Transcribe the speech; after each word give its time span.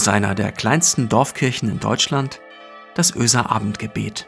aus 0.00 0.08
einer 0.08 0.34
der 0.34 0.50
kleinsten 0.50 1.10
Dorfkirchen 1.10 1.68
in 1.68 1.78
Deutschland, 1.78 2.40
das 2.94 3.14
Öser 3.14 3.50
Abendgebet. 3.50 4.26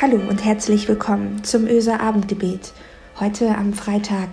Hallo 0.00 0.22
und 0.26 0.42
herzlich 0.42 0.88
willkommen 0.88 1.44
zum 1.44 1.66
Öser 1.66 2.00
Abendgebet, 2.00 2.72
heute 3.20 3.54
am 3.58 3.74
Freitag, 3.74 4.30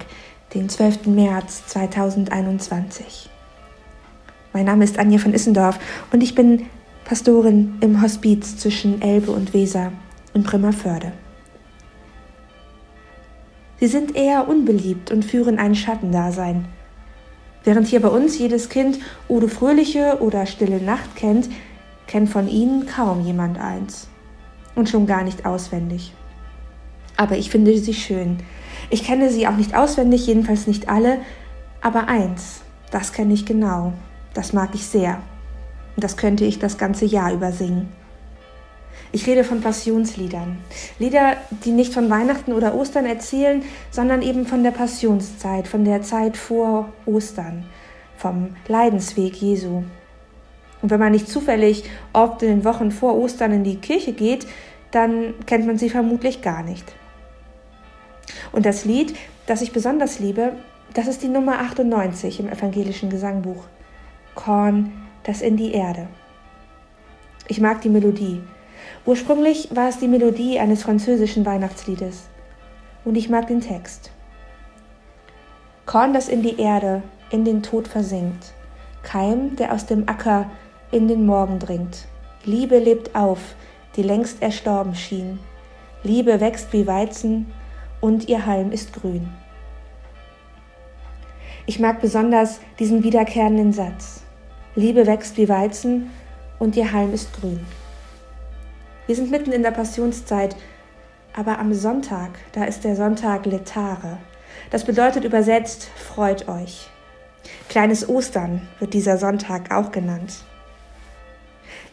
den 0.53 0.69
12. 0.69 1.07
März 1.07 1.65
2021. 1.67 3.29
Mein 4.53 4.67
Name 4.67 4.85
ist 4.85 4.99
Anja 4.99 5.17
von 5.17 5.33
Issendorf 5.33 5.79
und 6.13 6.23
ich 6.23 6.33
bin 6.33 6.67
Pastorin 7.03 7.75
im 7.81 8.01
Hospiz 8.01 8.55
zwischen 8.55 9.01
Elbe 9.01 9.31
und 9.31 9.53
Weser 9.53 9.91
in 10.33 10.43
Bremerförde. 10.43 11.11
Sie 13.79 13.87
sind 13.87 14.15
eher 14.15 14.47
unbeliebt 14.47 15.11
und 15.11 15.23
führen 15.23 15.59
ein 15.59 15.75
Schattendasein. 15.75 16.65
Während 17.63 17.87
hier 17.87 18.01
bei 18.01 18.07
uns 18.07 18.37
jedes 18.37 18.69
Kind 18.69 18.99
Udo 19.29 19.47
Fröhliche 19.47 20.19
oder 20.21 20.45
Stille 20.45 20.81
Nacht 20.81 21.15
kennt, 21.15 21.49
kennt 22.07 22.29
von 22.29 22.47
ihnen 22.47 22.87
kaum 22.87 23.21
jemand 23.21 23.59
eins 23.59 24.07
und 24.73 24.89
schon 24.89 25.05
gar 25.05 25.23
nicht 25.23 25.45
auswendig. 25.45 26.13
Aber 27.17 27.37
ich 27.37 27.49
finde 27.49 27.77
sie 27.77 27.93
schön. 27.93 28.37
Ich 28.89 29.03
kenne 29.03 29.29
sie 29.29 29.47
auch 29.47 29.57
nicht 29.57 29.75
auswendig, 29.75 30.27
jedenfalls 30.27 30.65
nicht 30.67 30.87
alle, 30.87 31.19
aber 31.81 32.07
eins, 32.07 32.61
das 32.91 33.11
kenne 33.11 33.33
ich 33.33 33.45
genau, 33.45 33.93
das 34.33 34.53
mag 34.53 34.69
ich 34.73 34.85
sehr. 34.85 35.21
Und 35.95 36.03
das 36.03 36.15
könnte 36.15 36.45
ich 36.45 36.59
das 36.59 36.77
ganze 36.77 37.05
Jahr 37.05 37.33
über 37.33 37.51
singen. 37.51 37.89
Ich 39.11 39.25
rede 39.25 39.43
von 39.43 39.61
Passionsliedern. 39.61 40.57
Lieder, 40.99 41.37
die 41.63 41.71
nicht 41.71 41.93
von 41.93 42.09
Weihnachten 42.09 42.53
oder 42.53 42.75
Ostern 42.75 43.05
erzählen, 43.05 43.63
sondern 43.91 44.21
eben 44.21 44.45
von 44.45 44.63
der 44.63 44.71
Passionszeit, 44.71 45.67
von 45.67 45.85
der 45.85 46.01
Zeit 46.01 46.37
vor 46.37 46.89
Ostern, 47.05 47.65
vom 48.17 48.55
Leidensweg 48.67 49.35
Jesu, 49.35 49.83
und 50.81 50.91
wenn 50.91 50.99
man 50.99 51.11
nicht 51.11 51.27
zufällig 51.27 51.83
oft 52.13 52.41
in 52.43 52.49
den 52.49 52.65
Wochen 52.65 52.91
vor 52.91 53.15
Ostern 53.17 53.51
in 53.51 53.63
die 53.63 53.77
Kirche 53.77 54.13
geht, 54.13 54.47
dann 54.91 55.33
kennt 55.45 55.65
man 55.65 55.77
sie 55.77 55.89
vermutlich 55.89 56.41
gar 56.41 56.63
nicht. 56.63 56.85
Und 58.51 58.65
das 58.65 58.85
Lied, 58.85 59.15
das 59.45 59.61
ich 59.61 59.71
besonders 59.71 60.19
liebe, 60.19 60.53
das 60.93 61.07
ist 61.07 61.23
die 61.23 61.27
Nummer 61.27 61.59
98 61.59 62.39
im 62.39 62.49
evangelischen 62.49 63.09
Gesangbuch. 63.09 63.65
Korn, 64.35 64.91
das 65.23 65.41
in 65.41 65.57
die 65.57 65.73
Erde. 65.73 66.07
Ich 67.47 67.59
mag 67.59 67.81
die 67.81 67.89
Melodie. 67.89 68.41
Ursprünglich 69.05 69.69
war 69.75 69.89
es 69.89 69.99
die 69.99 70.07
Melodie 70.07 70.59
eines 70.59 70.83
französischen 70.83 71.45
Weihnachtsliedes. 71.45 72.27
Und 73.05 73.15
ich 73.15 73.29
mag 73.29 73.47
den 73.47 73.61
Text. 73.61 74.11
Korn, 75.85 76.13
das 76.13 76.27
in 76.27 76.41
die 76.43 76.59
Erde, 76.59 77.01
in 77.29 77.45
den 77.45 77.63
Tod 77.63 77.87
versinkt. 77.87 78.53
Keim, 79.03 79.55
der 79.55 79.73
aus 79.73 79.85
dem 79.85 80.09
Acker 80.09 80.49
in 80.91 81.07
den 81.07 81.25
Morgen 81.25 81.59
dringt. 81.59 82.05
Liebe 82.43 82.79
lebt 82.79 83.15
auf, 83.15 83.39
die 83.95 84.03
längst 84.03 84.41
erstorben 84.41 84.95
schien. 84.95 85.39
Liebe 86.03 86.39
wächst 86.39 86.71
wie 86.73 86.87
Weizen 86.87 87.51
und 88.01 88.27
ihr 88.29 88.45
Halm 88.45 88.71
ist 88.71 88.93
grün. 88.93 89.29
Ich 91.65 91.79
mag 91.79 91.99
besonders 91.99 92.59
diesen 92.79 93.03
wiederkehrenden 93.03 93.73
Satz. 93.73 94.23
Liebe 94.75 95.05
wächst 95.07 95.37
wie 95.37 95.49
Weizen 95.49 96.09
und 96.59 96.77
ihr 96.77 96.91
Halm 96.93 97.13
ist 97.13 97.33
grün. 97.33 97.59
Wir 99.07 99.15
sind 99.15 99.31
mitten 99.31 99.53
in 99.53 99.63
der 99.63 99.71
Passionszeit, 99.71 100.57
aber 101.33 101.59
am 101.59 101.73
Sonntag, 101.73 102.31
da 102.51 102.65
ist 102.65 102.83
der 102.83 102.97
Sonntag 102.97 103.45
Letare. 103.45 104.17
Das 104.69 104.83
bedeutet 104.83 105.23
übersetzt, 105.23 105.89
freut 105.95 106.49
euch. 106.49 106.89
Kleines 107.69 108.09
Ostern 108.09 108.67
wird 108.79 108.93
dieser 108.93 109.17
Sonntag 109.17 109.73
auch 109.73 109.93
genannt. 109.93 110.33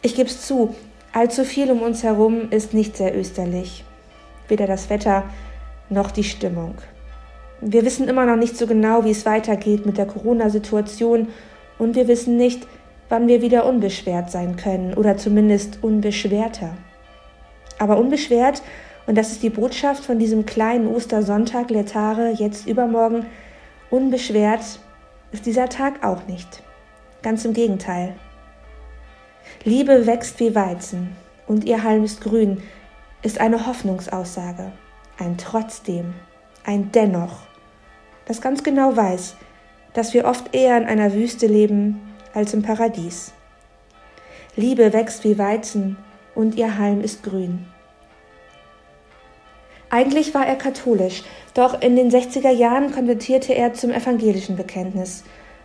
Ich 0.01 0.15
gebe 0.15 0.27
es 0.27 0.45
zu, 0.45 0.75
allzu 1.13 1.45
viel 1.45 1.71
um 1.71 1.81
uns 1.81 2.03
herum 2.03 2.51
ist 2.51 2.73
nicht 2.73 2.97
sehr 2.97 3.17
österlich. 3.17 3.85
Weder 4.49 4.67
das 4.67 4.89
Wetter 4.89 5.23
noch 5.89 6.11
die 6.11 6.25
Stimmung. 6.25 6.75
Wir 7.61 7.85
wissen 7.85 8.09
immer 8.09 8.25
noch 8.25 8.35
nicht 8.35 8.57
so 8.57 8.67
genau, 8.67 9.05
wie 9.05 9.11
es 9.11 9.25
weitergeht 9.25 9.85
mit 9.85 9.97
der 9.97 10.05
Corona-Situation 10.05 11.29
und 11.79 11.95
wir 11.95 12.09
wissen 12.09 12.35
nicht, 12.35 12.67
wann 13.07 13.29
wir 13.29 13.41
wieder 13.41 13.65
unbeschwert 13.65 14.31
sein 14.31 14.57
können 14.57 14.93
oder 14.93 15.15
zumindest 15.15 15.79
unbeschwerter. 15.81 16.75
Aber 17.77 17.97
unbeschwert, 17.97 18.61
und 19.07 19.15
das 19.15 19.31
ist 19.31 19.43
die 19.43 19.49
Botschaft 19.49 20.03
von 20.03 20.17
diesem 20.19 20.45
kleinen 20.45 20.87
Ostersonntag 20.87 21.69
Letare 21.69 22.31
jetzt 22.31 22.67
übermorgen, 22.67 23.25
unbeschwert 23.89 24.79
ist 25.31 25.45
dieser 25.45 25.69
Tag 25.69 26.03
auch 26.05 26.25
nicht. 26.27 26.63
Ganz 27.21 27.45
im 27.45 27.53
Gegenteil. 27.53 28.15
Liebe 29.63 30.07
wächst 30.07 30.39
wie 30.39 30.55
Weizen 30.55 31.15
und 31.47 31.65
ihr 31.65 31.83
Halm 31.83 32.03
ist 32.03 32.21
grün, 32.21 32.61
ist 33.21 33.39
eine 33.39 33.67
Hoffnungsaussage, 33.67 34.71
ein 35.19 35.37
Trotzdem, 35.37 36.13
ein 36.63 36.91
Dennoch, 36.91 37.39
das 38.25 38.41
ganz 38.41 38.63
genau 38.63 38.95
weiß, 38.95 39.35
dass 39.93 40.13
wir 40.13 40.25
oft 40.25 40.53
eher 40.53 40.77
in 40.77 40.85
einer 40.85 41.13
Wüste 41.13 41.47
leben 41.47 42.01
als 42.33 42.53
im 42.53 42.63
Paradies. 42.63 43.33
Liebe 44.55 44.93
wächst 44.93 45.23
wie 45.23 45.37
Weizen 45.37 45.97
und 46.35 46.55
ihr 46.55 46.77
Halm 46.77 47.01
ist 47.01 47.23
grün. 47.23 47.65
Eigentlich 49.89 50.33
war 50.33 50.45
er 50.45 50.55
katholisch, 50.55 51.23
doch 51.53 51.81
in 51.81 51.95
den 51.95 52.11
60er 52.11 52.51
Jahren 52.51 52.91
konvertierte 52.91 53.53
er 53.53 53.73
zum 53.73 53.91
evangelischen 53.91 54.55
Bekenntnis, 54.55 55.23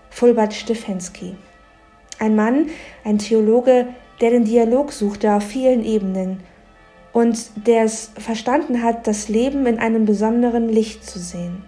Fulbert 0.09 0.55
Stefensky. 0.55 1.37
Ein 2.19 2.37
Mann, 2.37 2.67
ein 3.05 3.19
Theologe, 3.19 3.89
der 4.21 4.31
den 4.31 4.45
Dialog 4.45 4.93
suchte 4.93 5.33
auf 5.33 5.43
vielen 5.43 5.85
Ebenen 5.85 6.41
und 7.13 7.67
der 7.67 7.85
es 7.85 8.13
verstanden 8.19 8.83
hat, 8.83 9.07
das 9.07 9.29
Leben 9.29 9.67
in 9.67 9.79
einem 9.79 10.05
besonderen 10.05 10.69
Licht 10.69 11.05
zu 11.05 11.19
sehen. 11.19 11.65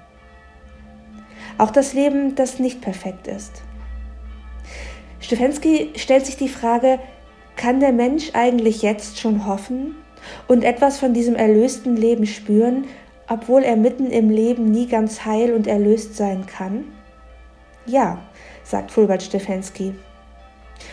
Auch 1.59 1.71
das 1.71 1.95
Leben, 1.95 2.35
das 2.35 2.59
nicht 2.59 2.81
perfekt 2.81 3.27
ist. 3.27 3.63
Stefensky 5.21 5.91
stellt 5.97 6.27
sich 6.27 6.37
die 6.37 6.49
Frage, 6.49 6.99
kann 7.57 7.81
der 7.81 7.93
Mensch 7.93 8.31
eigentlich 8.35 8.83
jetzt 8.83 9.19
schon 9.19 9.47
hoffen 9.47 9.95
und 10.49 10.65
etwas 10.65 10.99
von 10.99 11.15
diesem 11.15 11.35
erlösten 11.35 11.97
Leben 11.97 12.27
spüren, 12.27 12.85
obwohl 13.29 13.63
er 13.63 13.77
mitten 13.77 14.11
im 14.11 14.31
Leben 14.31 14.71
nie 14.71 14.87
ganz 14.87 15.25
heil 15.25 15.53
und 15.53 15.67
erlöst 15.67 16.17
sein 16.17 16.47
kann? 16.47 16.85
Ja, 17.87 18.19
sagt 18.65 18.91
Fulbert 18.91 19.23
Stefensky 19.23 19.95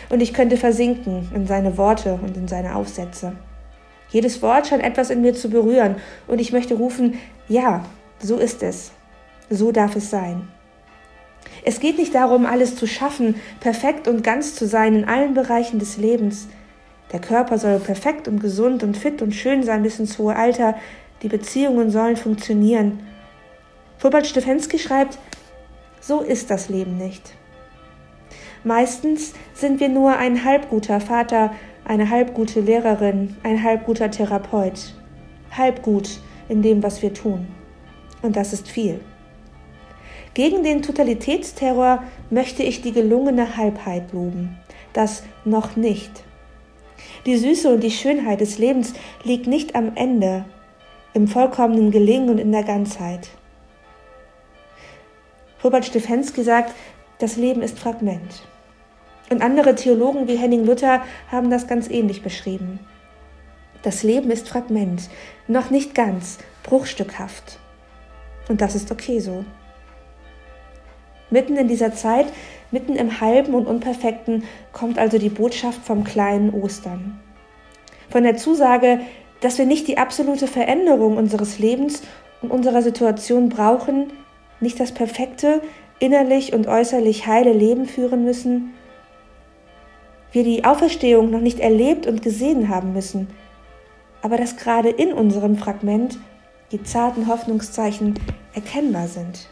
und 0.08 0.20
ich 0.20 0.32
könnte 0.32 0.56
versinken 0.56 1.28
in 1.34 1.46
seine 1.46 1.76
Worte 1.78 2.18
und 2.22 2.36
in 2.36 2.48
seine 2.48 2.74
Aufsätze. 2.74 3.32
Jedes 4.10 4.42
Wort 4.42 4.66
scheint 4.66 4.82
etwas 4.82 5.10
in 5.10 5.22
mir 5.22 5.34
zu 5.34 5.48
berühren 5.48 5.96
und 6.26 6.40
ich 6.40 6.52
möchte 6.52 6.74
rufen, 6.74 7.18
ja, 7.48 7.84
so 8.18 8.36
ist 8.36 8.62
es, 8.62 8.92
so 9.48 9.72
darf 9.72 9.96
es 9.96 10.10
sein. 10.10 10.48
Es 11.64 11.80
geht 11.80 11.98
nicht 11.98 12.14
darum, 12.14 12.46
alles 12.46 12.76
zu 12.76 12.86
schaffen, 12.86 13.34
perfekt 13.60 14.08
und 14.08 14.22
ganz 14.22 14.54
zu 14.54 14.66
sein 14.66 14.94
in 14.94 15.04
allen 15.04 15.34
Bereichen 15.34 15.78
des 15.78 15.96
Lebens. 15.96 16.48
Der 17.12 17.20
Körper 17.20 17.58
soll 17.58 17.78
perfekt 17.80 18.28
und 18.28 18.40
gesund 18.40 18.82
und 18.82 18.96
fit 18.96 19.20
und 19.20 19.34
schön 19.34 19.62
sein 19.62 19.82
bis 19.82 19.98
ins 19.98 20.18
hohe 20.18 20.36
Alter, 20.36 20.76
die 21.22 21.28
Beziehungen 21.28 21.90
sollen 21.90 22.16
funktionieren. 22.16 23.00
Robert 24.02 24.26
Stefensky 24.26 24.78
schreibt, 24.78 25.18
so 26.00 26.20
ist 26.20 26.50
das 26.50 26.68
Leben 26.68 26.96
nicht. 26.96 27.34
Meistens 28.64 29.32
sind 29.54 29.80
wir 29.80 29.88
nur 29.88 30.16
ein 30.16 30.44
halbguter 30.44 31.00
Vater, 31.00 31.52
eine 31.84 32.08
halbgute 32.08 32.60
Lehrerin, 32.60 33.36
ein 33.42 33.62
halbguter 33.62 34.10
Therapeut. 34.10 34.94
Halbgut 35.50 36.20
in 36.48 36.62
dem, 36.62 36.82
was 36.82 37.02
wir 37.02 37.12
tun. 37.12 37.48
Und 38.22 38.36
das 38.36 38.52
ist 38.52 38.68
viel. 38.68 39.00
Gegen 40.34 40.62
den 40.62 40.82
Totalitätsterror 40.82 42.04
möchte 42.30 42.62
ich 42.62 42.82
die 42.82 42.92
gelungene 42.92 43.56
Halbheit 43.56 44.12
loben. 44.12 44.58
Das 44.92 45.24
noch 45.44 45.76
nicht. 45.76 46.10
Die 47.26 47.36
Süße 47.36 47.68
und 47.72 47.80
die 47.82 47.90
Schönheit 47.90 48.40
des 48.40 48.58
Lebens 48.58 48.94
liegt 49.24 49.46
nicht 49.46 49.74
am 49.74 49.92
Ende, 49.96 50.44
im 51.14 51.26
vollkommenen 51.26 51.90
Gelingen 51.90 52.30
und 52.30 52.38
in 52.38 52.52
der 52.52 52.62
Ganzheit. 52.62 53.28
Robert 55.64 55.84
Stefensky 55.84 56.42
sagt, 56.42 56.74
das 57.18 57.36
Leben 57.36 57.62
ist 57.62 57.78
Fragment. 57.78 58.46
Und 59.30 59.42
andere 59.42 59.74
Theologen 59.74 60.26
wie 60.28 60.36
Henning 60.36 60.64
Luther 60.64 61.02
haben 61.30 61.50
das 61.50 61.66
ganz 61.66 61.88
ähnlich 61.88 62.22
beschrieben. 62.22 62.80
Das 63.82 64.02
Leben 64.02 64.30
ist 64.30 64.48
Fragment, 64.48 65.08
noch 65.48 65.70
nicht 65.70 65.94
ganz, 65.94 66.38
bruchstückhaft. 66.62 67.58
Und 68.48 68.60
das 68.60 68.74
ist 68.74 68.90
okay 68.90 69.20
so. 69.20 69.44
Mitten 71.30 71.56
in 71.56 71.68
dieser 71.68 71.94
Zeit, 71.94 72.26
mitten 72.70 72.96
im 72.96 73.20
Halben 73.20 73.54
und 73.54 73.66
Unperfekten, 73.66 74.44
kommt 74.72 74.98
also 74.98 75.18
die 75.18 75.28
Botschaft 75.28 75.84
vom 75.84 76.04
kleinen 76.04 76.50
Ostern. 76.50 77.20
Von 78.08 78.24
der 78.24 78.36
Zusage, 78.36 79.00
dass 79.40 79.58
wir 79.58 79.66
nicht 79.66 79.88
die 79.88 79.98
absolute 79.98 80.46
Veränderung 80.46 81.16
unseres 81.16 81.58
Lebens 81.58 82.02
in 82.42 82.50
unserer 82.50 82.82
Situation 82.82 83.48
brauchen, 83.48 84.12
nicht 84.60 84.78
das 84.80 84.92
perfekte, 84.92 85.62
innerlich 85.98 86.52
und 86.52 86.66
äußerlich 86.66 87.26
heile 87.26 87.52
Leben 87.52 87.86
führen 87.86 88.24
müssen, 88.24 88.74
wir 90.32 90.44
die 90.44 90.64
Auferstehung 90.64 91.30
noch 91.30 91.40
nicht 91.40 91.58
erlebt 91.58 92.06
und 92.06 92.22
gesehen 92.22 92.68
haben 92.68 92.92
müssen, 92.92 93.28
aber 94.22 94.36
dass 94.36 94.56
gerade 94.56 94.88
in 94.88 95.12
unserem 95.12 95.56
Fragment 95.56 96.18
die 96.70 96.82
zarten 96.82 97.26
Hoffnungszeichen 97.26 98.14
erkennbar 98.54 99.08
sind. 99.08 99.48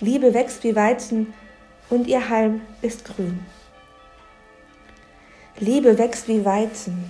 Liebe 0.00 0.32
wächst 0.32 0.64
wie 0.64 0.74
Weizen 0.74 1.34
und 1.90 2.06
ihr 2.06 2.30
Halm 2.30 2.62
ist 2.80 3.04
grün. 3.04 3.40
Liebe 5.58 5.98
wächst 5.98 6.26
wie 6.26 6.44
Weizen. 6.44 7.04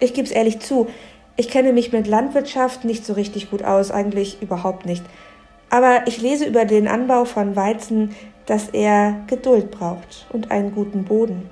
Ich 0.00 0.12
gebe 0.12 0.26
es 0.26 0.32
ehrlich 0.32 0.60
zu, 0.60 0.88
ich 1.36 1.48
kenne 1.48 1.72
mich 1.72 1.92
mit 1.92 2.06
Landwirtschaft 2.06 2.84
nicht 2.84 3.06
so 3.06 3.14
richtig 3.14 3.50
gut 3.50 3.62
aus, 3.62 3.90
eigentlich 3.90 4.42
überhaupt 4.42 4.84
nicht. 4.84 5.02
Aber 5.70 6.06
ich 6.06 6.20
lese 6.20 6.44
über 6.44 6.66
den 6.66 6.88
Anbau 6.88 7.24
von 7.24 7.56
Weizen, 7.56 8.14
dass 8.44 8.68
er 8.68 9.16
Geduld 9.26 9.70
braucht 9.70 10.26
und 10.30 10.50
einen 10.50 10.74
guten 10.74 11.04
Boden. 11.04 11.48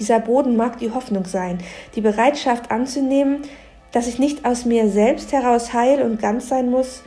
Dieser 0.00 0.18
Boden 0.18 0.56
mag 0.56 0.78
die 0.78 0.90
Hoffnung 0.90 1.26
sein, 1.26 1.58
die 1.94 2.00
Bereitschaft 2.00 2.70
anzunehmen, 2.70 3.42
dass 3.92 4.08
ich 4.08 4.18
nicht 4.18 4.44
aus 4.44 4.64
mir 4.64 4.88
selbst 4.88 5.32
heraus 5.32 5.72
heil 5.72 6.02
und 6.02 6.20
ganz 6.20 6.48
sein 6.48 6.70
muss, 6.70 7.02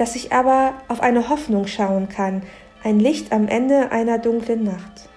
dass 0.00 0.16
ich 0.16 0.32
aber 0.32 0.72
auf 0.88 1.02
eine 1.02 1.28
Hoffnung 1.28 1.66
schauen 1.66 2.08
kann, 2.08 2.42
ein 2.82 2.98
Licht 2.98 3.32
am 3.32 3.48
Ende 3.48 3.92
einer 3.92 4.16
dunklen 4.16 4.64
Nacht. 4.64 5.10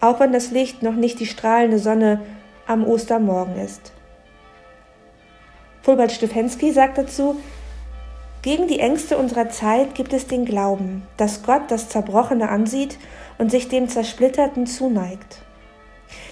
Auch 0.00 0.18
wenn 0.18 0.32
das 0.32 0.50
Licht 0.50 0.82
noch 0.82 0.94
nicht 0.94 1.20
die 1.20 1.26
strahlende 1.26 1.78
Sonne 1.78 2.22
am 2.66 2.86
Ostermorgen 2.86 3.60
ist. 3.60 3.92
Fulbert 5.82 6.10
Stefensky 6.10 6.72
sagt 6.72 6.96
dazu, 6.96 7.36
gegen 8.40 8.66
die 8.66 8.80
Ängste 8.80 9.18
unserer 9.18 9.50
Zeit 9.50 9.94
gibt 9.94 10.14
es 10.14 10.26
den 10.26 10.46
Glauben, 10.46 11.02
dass 11.18 11.42
Gott 11.42 11.64
das 11.68 11.90
Zerbrochene 11.90 12.48
ansieht 12.48 12.96
und 13.36 13.50
sich 13.50 13.68
dem 13.68 13.90
Zersplitterten 13.90 14.66
zuneigt. 14.66 15.42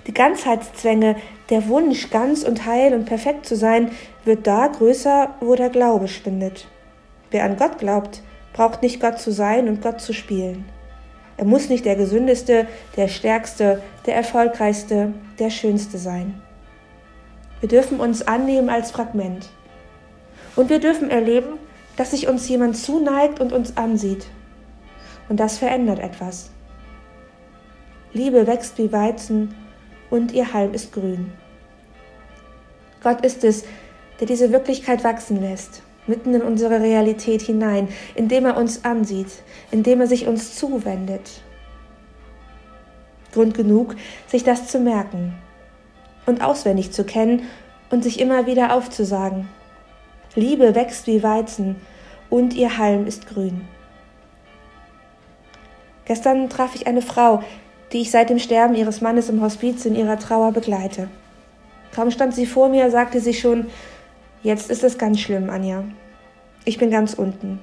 Die 0.07 0.15
Ganzheitszwänge, 0.15 1.17
der 1.51 1.69
Wunsch, 1.69 2.09
ganz 2.09 2.43
und 2.43 2.65
heil 2.65 2.95
und 2.95 3.05
perfekt 3.05 3.45
zu 3.45 3.55
sein, 3.55 3.91
wird 4.25 4.47
da 4.47 4.67
größer, 4.67 5.35
wo 5.41 5.55
der 5.57 5.69
Glaube 5.69 6.09
spindet. 6.09 6.69
Wer 7.31 7.45
an 7.45 7.57
Gott 7.57 7.79
glaubt, 7.79 8.23
braucht 8.53 8.83
nicht 8.83 9.01
Gott 9.01 9.19
zu 9.19 9.33
sein 9.33 9.69
und 9.69 9.83
Gott 9.83 10.01
zu 10.01 10.13
spielen. 10.13 10.65
Er 11.37 11.45
muss 11.45 11.69
nicht 11.69 11.85
der 11.85 11.97
gesündeste, 11.97 12.67
der 12.97 13.09
stärkste, 13.09 13.83
der 14.07 14.17
erfolgreichste, 14.17 15.13
der 15.39 15.51
schönste 15.51 15.99
sein. 15.99 16.41
Wir 17.61 17.69
dürfen 17.69 18.01
uns 18.01 18.27
annehmen 18.27 18.71
als 18.71 18.91
Fragment. 18.91 19.49
Und 20.55 20.71
wir 20.71 20.79
dürfen 20.79 21.11
erleben, 21.11 21.59
dass 21.97 22.13
sich 22.13 22.29
uns 22.29 22.49
jemand 22.49 22.77
zuneigt 22.77 23.41
und 23.41 23.53
uns 23.53 23.77
ansieht. 23.77 24.27
Und 25.29 25.41
das 25.41 25.59
verändert 25.59 25.99
etwas. 25.99 26.51
Liebe 28.13 28.47
wächst 28.47 28.79
wie 28.79 28.93
Weizen 28.93 29.55
und 30.09 30.33
ihr 30.33 30.55
Halm 30.55 30.73
ist 30.73 30.93
grün. 30.93 31.33
Gott 33.03 33.25
ist 33.25 33.45
es, 33.45 33.65
der 34.21 34.27
diese 34.27 34.53
Wirklichkeit 34.53 35.05
wachsen 35.05 35.41
lässt, 35.41 35.83
mitten 36.07 36.35
in 36.35 36.43
unsere 36.43 36.81
Realität 36.81 37.43
hinein, 37.43 37.89
indem 38.15 38.47
er 38.47 38.57
uns 38.57 38.85
ansieht, 38.85 39.43
indem 39.71 40.01
er 40.01 40.07
sich 40.07 40.27
uns 40.27 40.57
zuwendet. 40.57 41.43
Grund 43.33 43.55
genug, 43.55 43.97
sich 44.27 44.45
das 44.45 44.69
zu 44.69 44.79
merken 44.79 45.35
und 46.27 46.43
auswendig 46.43 46.93
zu 46.93 47.05
kennen 47.05 47.43
und 47.91 48.03
sich 48.03 48.21
immer 48.21 48.47
wieder 48.47 48.75
aufzusagen. 48.75 49.49
Liebe 50.35 50.75
wächst 50.75 51.07
wie 51.07 51.23
Weizen 51.23 51.77
und 52.31 52.55
ihr 52.55 52.79
Halm 52.79 53.07
ist 53.07 53.27
grün. 53.27 53.63
Gestern 56.05 56.49
traf 56.49 56.75
ich 56.75 56.87
eine 56.87 57.03
Frau, 57.03 57.43
die 57.93 58.01
ich 58.01 58.11
seit 58.11 58.31
dem 58.31 58.39
Sterben 58.39 58.75
ihres 58.75 59.01
Mannes 59.01 59.29
im 59.29 59.41
Hospiz 59.41 59.85
in 59.85 59.95
ihrer 59.95 60.19
Trauer 60.19 60.53
begleite. 60.53 61.09
Kaum 61.95 62.11
stand 62.11 62.35
sie 62.35 62.47
vor 62.47 62.69
mir, 62.69 62.91
sagte 62.91 63.21
sie 63.21 63.35
schon, 63.35 63.67
jetzt 64.47 64.71
ist 64.71 64.85
es 64.85 64.97
ganz 64.97 65.21
schlimm, 65.21 65.51
Anja. 65.51 65.83
Ich 66.65 66.79
bin 66.79 66.89
ganz 66.91 67.15
unten. 67.15 67.59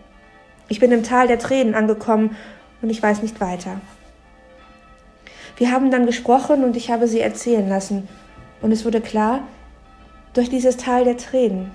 Ich 0.67 0.79
bin 0.79 0.91
im 0.91 1.03
Tal 1.03 1.27
der 1.27 1.39
Tränen 1.39 1.75
angekommen 1.75 2.35
und 2.81 2.89
ich 2.89 3.01
weiß 3.01 3.21
nicht 3.21 3.39
weiter. 3.39 3.79
Wir 5.55 5.71
haben 5.71 5.91
dann 5.91 6.05
gesprochen 6.05 6.63
und 6.63 6.75
ich 6.75 6.91
habe 6.91 7.07
sie 7.07 7.21
erzählen 7.21 7.69
lassen. 7.69 8.09
Und 8.61 8.73
es 8.73 8.83
wurde 8.83 8.99
klar, 8.99 9.47
durch 10.33 10.49
dieses 10.49 10.75
Tal 10.75 11.05
der 11.05 11.15
Tränen, 11.15 11.71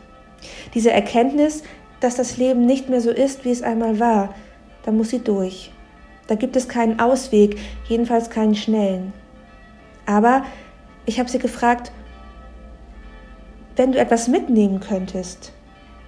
diese 0.74 0.90
Erkenntnis, 0.90 1.62
dass 2.00 2.16
das 2.16 2.36
Leben 2.36 2.66
nicht 2.66 2.90
mehr 2.90 3.00
so 3.00 3.10
ist, 3.10 3.44
wie 3.46 3.50
es 3.50 3.62
einmal 3.62 3.98
war, 3.98 4.34
da 4.84 4.92
muss 4.92 5.08
sie 5.08 5.20
durch. 5.20 5.72
Da 6.26 6.34
gibt 6.34 6.54
es 6.54 6.68
keinen 6.68 7.00
Ausweg, 7.00 7.58
jedenfalls 7.88 8.28
keinen 8.28 8.54
schnellen. 8.54 9.14
Aber 10.04 10.44
ich 11.06 11.18
habe 11.18 11.30
sie 11.30 11.38
gefragt, 11.38 11.92
wenn 13.78 13.92
du 13.92 13.98
etwas 13.98 14.28
mitnehmen 14.28 14.80
könntest, 14.80 15.52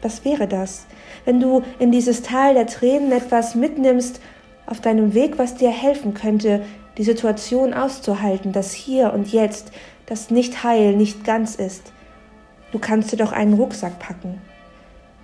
was 0.02 0.24
wäre 0.24 0.48
das? 0.48 0.86
Wenn 1.24 1.40
du 1.40 1.62
in 1.78 1.92
dieses 1.92 2.22
Tal 2.22 2.54
der 2.54 2.66
Tränen 2.66 3.12
etwas 3.12 3.54
mitnimmst 3.54 4.20
auf 4.66 4.80
deinem 4.80 5.14
Weg, 5.14 5.38
was 5.38 5.54
dir 5.54 5.70
helfen 5.70 6.14
könnte, 6.14 6.62
die 6.98 7.04
Situation 7.04 7.72
auszuhalten, 7.72 8.52
das 8.52 8.72
Hier 8.72 9.12
und 9.12 9.32
Jetzt, 9.32 9.72
das 10.06 10.30
nicht 10.30 10.64
heil, 10.64 10.96
nicht 10.96 11.24
ganz 11.24 11.54
ist. 11.54 11.92
Du 12.72 12.78
kannst 12.78 13.12
dir 13.12 13.16
doch 13.16 13.32
einen 13.32 13.54
Rucksack 13.54 13.98
packen. 13.98 14.40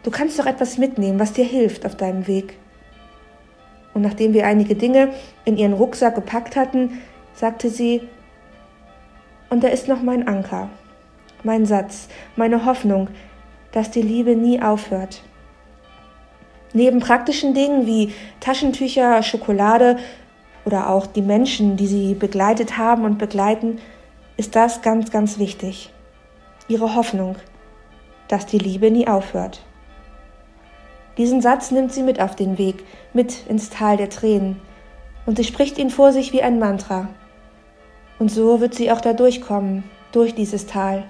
Du 0.05 0.11
kannst 0.11 0.39
doch 0.39 0.47
etwas 0.47 0.79
mitnehmen, 0.79 1.19
was 1.19 1.33
dir 1.33 1.45
hilft 1.45 1.85
auf 1.85 1.97
deinem 1.97 2.27
Weg. 2.27 2.59
Und 3.95 4.03
nachdem 4.03 4.35
wir 4.35 4.47
einige 4.47 4.77
Dinge 4.77 5.13
in 5.45 5.57
ihren 5.57 5.73
Rucksack 5.73 6.15
gepackt 6.15 6.55
hatten, 6.55 7.01
sagte 7.35 7.71
sie, 7.71 8.03
und 9.49 9.65
da 9.65 9.69
ist 9.69 9.89
noch 9.89 10.03
mein 10.03 10.29
Anker, 10.29 10.69
mein 11.47 11.65
Satz, 11.65 12.09
meine 12.35 12.67
Hoffnung, 12.67 13.09
dass 13.71 13.91
die 13.91 14.03
Liebe 14.03 14.35
nie 14.37 14.61
aufhört. 14.61 15.23
Neben 16.75 16.99
praktischen 16.99 17.55
Dingen 17.55 17.87
wie 17.87 18.13
Taschentücher, 18.41 19.23
Schokolade 19.23 19.97
oder 20.65 20.91
auch 20.91 21.07
die 21.07 21.23
Menschen, 21.23 21.77
die 21.77 21.87
sie 21.87 22.15
begleitet 22.15 22.77
haben 22.77 23.05
und 23.05 23.17
begleiten, 23.17 23.79
ist 24.37 24.57
das 24.57 24.83
ganz, 24.83 25.11
ganz 25.11 25.39
wichtig. 25.39 25.91
Ihre 26.69 26.97
Hoffnung, 26.97 27.37
dass 28.29 28.45
die 28.45 28.59
Liebe 28.59 28.91
nie 28.91 29.07
aufhört. 29.07 29.63
Diesen 31.17 31.41
Satz 31.41 31.71
nimmt 31.71 31.93
sie 31.93 32.03
mit 32.03 32.21
auf 32.21 32.35
den 32.35 32.59
Weg, 32.59 32.85
mit 33.15 33.47
ins 33.47 33.71
Tal 33.71 33.97
der 33.97 34.11
Tränen, 34.11 34.61
und 35.25 35.37
sie 35.37 35.45
spricht 35.45 35.79
ihn 35.79 35.91
vor 35.91 36.13
sich 36.13 36.33
wie 36.33 36.43
ein 36.43 36.59
Mantra. 36.59 37.09
Und 38.19 38.31
so 38.31 38.61
wird 38.61 38.75
sie 38.75 38.91
auch 38.91 39.01
da 39.01 39.13
durchkommen, 39.13 39.85
durch 40.13 40.35
dieses 40.35 40.67
Tal. 40.67 41.05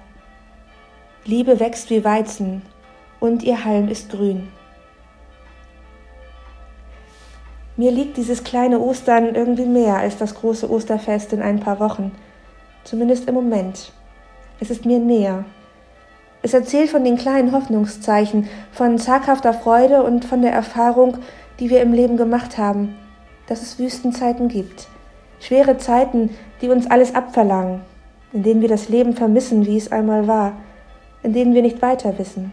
Liebe 1.29 1.59
wächst 1.59 1.89
wie 1.89 2.05
Weizen, 2.05 2.61
und 3.19 3.43
ihr 3.43 3.65
Halm 3.65 3.89
ist 3.89 4.11
grün. 4.11 4.47
Mir 7.75 7.91
liegt 7.91 8.15
dieses 8.15 8.45
kleine 8.45 8.79
Ostern 8.79 9.35
irgendwie 9.35 9.65
mehr 9.65 9.97
als 9.97 10.15
das 10.15 10.35
große 10.35 10.71
Osterfest 10.71 11.33
in 11.33 11.41
ein 11.41 11.59
paar 11.59 11.81
Wochen, 11.81 12.13
zumindest 12.85 13.27
im 13.27 13.35
Moment. 13.35 13.91
Es 14.61 14.69
ist 14.69 14.85
mir 14.85 14.99
näher. 14.99 15.43
Es 16.43 16.53
erzählt 16.53 16.91
von 16.91 17.03
den 17.03 17.17
kleinen 17.17 17.51
Hoffnungszeichen, 17.51 18.47
von 18.71 18.97
zaghafter 18.97 19.53
Freude 19.53 20.03
und 20.03 20.23
von 20.23 20.41
der 20.41 20.53
Erfahrung, 20.53 21.17
die 21.59 21.69
wir 21.69 21.81
im 21.81 21.91
Leben 21.91 22.15
gemacht 22.15 22.57
haben, 22.57 22.95
dass 23.47 23.61
es 23.61 23.77
Wüstenzeiten 23.77 24.47
gibt. 24.47 24.87
Schwere 25.41 25.77
Zeiten, 25.77 26.29
die 26.61 26.69
uns 26.69 26.89
alles 26.89 27.13
abverlangen, 27.13 27.81
in 28.31 28.43
denen 28.43 28.61
wir 28.61 28.69
das 28.69 28.87
Leben 28.87 29.13
vermissen, 29.13 29.65
wie 29.65 29.75
es 29.75 29.91
einmal 29.91 30.25
war, 30.25 30.53
in 31.23 31.33
denen 31.33 31.53
wir 31.53 31.61
nicht 31.61 31.81
weiter 31.81 32.17
wissen. 32.17 32.51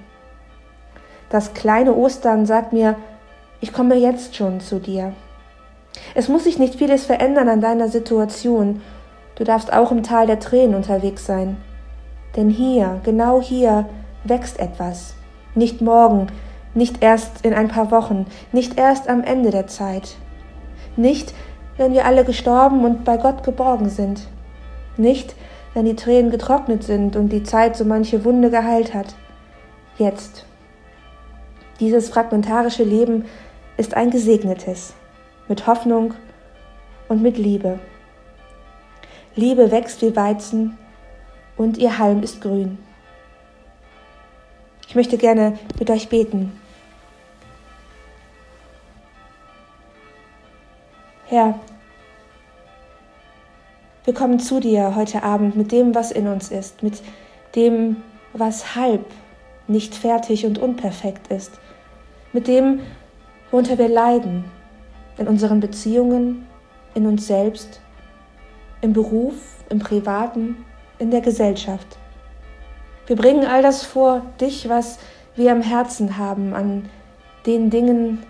Das 1.31 1.55
kleine 1.55 1.95
Ostern 1.95 2.47
sagt 2.47 2.73
mir, 2.73 2.97
ich 3.61 3.73
komme 3.73 3.97
jetzt 3.97 4.37
schon 4.37 4.61
zu 4.61 4.79
dir. 4.79 5.13
Es 6.15 6.29
muss 6.29 6.45
sich 6.45 6.59
nicht 6.59 6.77
vieles 6.77 7.07
verändern 7.07 7.49
an 7.49 7.61
deiner 7.61 7.89
Situation. 7.89 8.83
Du 9.37 9.45
darfst 9.45 9.73
auch 9.73 9.91
im 9.91 10.03
Tal 10.03 10.27
der 10.27 10.41
Tränen 10.41 10.75
unterwegs 10.75 11.27
sein. 11.27 11.57
Denn 12.37 12.51
hier, 12.51 13.01
genau 13.05 13.41
hier, 13.41 13.87
wächst 14.25 14.59
etwas. 14.59 15.15
Nicht 15.55 15.81
morgen, 15.81 16.27
nicht 16.75 17.03
erst 17.03 17.45
in 17.45 17.55
ein 17.55 17.69
paar 17.69 17.91
Wochen, 17.91 18.27
nicht 18.53 18.79
erst 18.79 19.09
am 19.09 19.23
Ende 19.23 19.51
der 19.51 19.67
Zeit. 19.67 20.17
Nicht, 20.97 21.33
wenn 21.77 21.93
wir 21.93 22.05
alle 22.05 22.25
gestorben 22.25 22.85
und 22.85 23.05
bei 23.05 23.17
Gott 23.17 23.45
geborgen 23.45 23.89
sind. 23.89 24.29
Nicht, 24.97 25.35
wenn 25.75 25.85
die 25.85 25.97
Tränen 25.97 26.31
getrocknet 26.31 26.85
sind 26.85 27.17
und 27.17 27.29
die 27.31 27.43
Zeit 27.43 27.77
so 27.77 27.85
manche 27.85 28.25
Wunde 28.25 28.51
geheilt 28.51 28.95
hat. 28.95 29.15
Jetzt. 29.99 30.47
Dieses 31.81 32.09
fragmentarische 32.09 32.85
Leben 32.85 33.25
ist 33.77 33.95
ein 33.95 34.11
gesegnetes, 34.11 34.95
mit 35.49 35.67
Hoffnung 35.67 36.15
und 37.09 37.21
mit 37.21 37.37
Liebe. 37.37 37.81
Liebe 39.35 39.73
wächst 39.73 40.01
wie 40.03 40.15
Weizen 40.15 40.79
und 41.57 41.77
ihr 41.77 41.99
Halm 41.99 42.23
ist 42.23 42.41
grün. 42.41 42.79
Ich 44.87 44.95
möchte 44.95 45.19
gerne 45.19 45.59
mit 45.81 45.91
euch 45.91 46.09
beten. 46.09 46.53
Herr, 51.27 51.59
wir 54.05 54.13
kommen 54.13 54.39
zu 54.39 54.61
dir 54.61 54.95
heute 54.95 55.23
Abend 55.23 55.57
mit 55.57 55.73
dem, 55.73 55.95
was 55.95 56.11
in 56.13 56.27
uns 56.27 56.51
ist, 56.51 56.83
mit 56.83 57.03
dem, 57.57 57.97
was 58.35 58.77
halb, 58.77 59.07
nicht 59.67 59.95
fertig 59.95 60.45
und 60.45 60.59
unperfekt 60.59 61.29
ist, 61.29 61.53
mit 62.33 62.47
dem, 62.47 62.81
worunter 63.51 63.79
wir 63.79 63.89
leiden, 63.89 64.45
in 65.17 65.27
unseren 65.27 65.61
Beziehungen, 65.61 66.47
in 66.95 67.07
uns 67.07 67.27
selbst, 67.27 67.81
im 68.83 68.93
Beruf, 68.93 69.35
im 69.71 69.79
Privaten, 69.79 70.65
in 70.99 71.11
der 71.11 71.23
Gesellschaft. 71.23 71.97
Wir 73.07 73.17
bringen 73.17 73.47
all 73.47 73.63
das 73.63 73.85
vor 73.85 74.23
dich, 74.41 74.69
was 74.69 74.99
wir 75.35 75.51
am 75.51 75.63
Herzen 75.63 76.19
haben, 76.19 76.53
an 76.53 76.91
den 77.47 77.71
Dingen, 77.71 78.23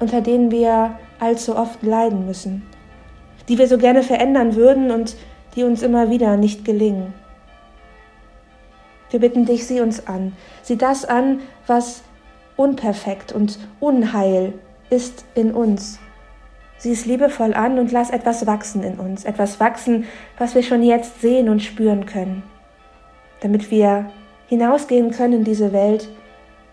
unter 0.00 0.20
denen 0.20 0.50
wir 0.50 0.98
allzu 1.20 1.56
oft 1.56 1.82
leiden 1.82 2.26
müssen, 2.26 2.66
die 3.48 3.58
wir 3.58 3.68
so 3.68 3.78
gerne 3.78 4.02
verändern 4.02 4.56
würden 4.56 4.90
und 4.90 5.16
die 5.54 5.64
uns 5.64 5.82
immer 5.82 6.10
wieder 6.10 6.36
nicht 6.36 6.64
gelingen. 6.64 7.14
Wir 9.10 9.20
bitten 9.20 9.46
dich, 9.46 9.66
sieh 9.66 9.80
uns 9.80 10.06
an, 10.06 10.32
sieh 10.62 10.76
das 10.76 11.04
an, 11.04 11.40
was 11.66 12.02
unperfekt 12.56 13.32
und 13.32 13.58
Unheil 13.80 14.52
ist 14.90 15.24
in 15.34 15.52
uns. 15.52 15.98
Sieh 16.78 16.92
es 16.92 17.06
liebevoll 17.06 17.54
an 17.54 17.78
und 17.78 17.92
lass 17.92 18.10
etwas 18.10 18.46
wachsen 18.46 18.82
in 18.82 18.98
uns, 18.98 19.24
etwas 19.24 19.60
wachsen, 19.60 20.04
was 20.38 20.54
wir 20.54 20.62
schon 20.62 20.82
jetzt 20.82 21.20
sehen 21.20 21.48
und 21.48 21.62
spüren 21.62 22.04
können, 22.04 22.42
damit 23.40 23.70
wir 23.70 24.10
hinausgehen 24.48 25.10
können 25.10 25.34
in 25.34 25.44
diese 25.44 25.72
Welt 25.72 26.08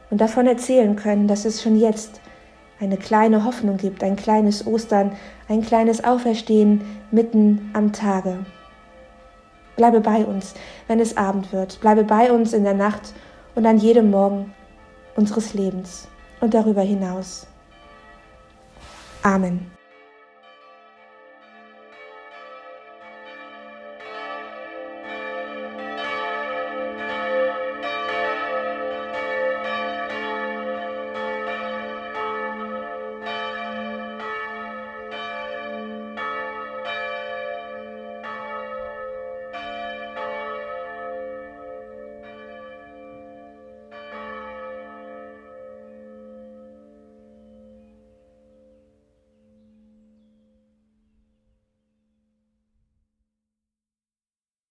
und 0.09 0.19
davon 0.19 0.45
erzählen 0.45 0.95
können, 0.95 1.27
dass 1.27 1.45
es 1.45 1.63
schon 1.63 1.79
jetzt 1.79 2.19
eine 2.83 2.97
kleine 2.97 3.45
Hoffnung 3.45 3.77
gibt, 3.77 4.03
ein 4.03 4.17
kleines 4.17 4.67
Ostern, 4.67 5.13
ein 5.47 5.61
kleines 5.61 6.03
Auferstehen 6.03 6.81
mitten 7.11 7.71
am 7.73 7.93
Tage. 7.93 8.45
Bleibe 9.77 10.01
bei 10.01 10.25
uns, 10.25 10.53
wenn 10.87 10.99
es 10.99 11.15
Abend 11.17 11.51
wird. 11.53 11.79
Bleibe 11.79 12.03
bei 12.03 12.31
uns 12.31 12.53
in 12.53 12.63
der 12.63 12.73
Nacht 12.73 13.13
und 13.55 13.65
an 13.65 13.77
jedem 13.77 14.11
Morgen 14.11 14.53
unseres 15.15 15.53
Lebens 15.53 16.07
und 16.41 16.53
darüber 16.53 16.81
hinaus. 16.81 17.47
Amen. 19.23 19.71